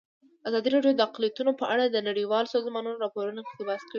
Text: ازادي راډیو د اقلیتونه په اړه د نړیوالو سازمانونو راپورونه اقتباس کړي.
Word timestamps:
ازادي 0.47 0.69
راډیو 0.75 0.93
د 0.97 1.01
اقلیتونه 1.07 1.51
په 1.59 1.65
اړه 1.73 1.83
د 1.87 1.97
نړیوالو 2.09 2.51
سازمانونو 2.55 3.01
راپورونه 3.03 3.39
اقتباس 3.41 3.79
کړي. 3.83 3.89